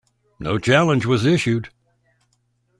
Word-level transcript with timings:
No 0.39 0.57
challenge 0.57 1.05
was 1.05 1.27
issued. 1.27 1.69